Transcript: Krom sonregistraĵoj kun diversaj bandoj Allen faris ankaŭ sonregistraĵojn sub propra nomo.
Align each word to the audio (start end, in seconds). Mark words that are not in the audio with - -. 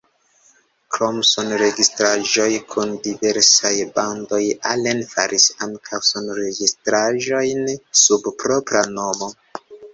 Krom 0.93 1.17
sonregistraĵoj 1.31 2.47
kun 2.71 2.95
diversaj 3.09 3.73
bandoj 3.99 4.41
Allen 4.71 5.05
faris 5.13 5.47
ankaŭ 5.69 6.03
sonregistraĵojn 6.11 7.65
sub 8.05 8.35
propra 8.43 8.87
nomo. 8.99 9.35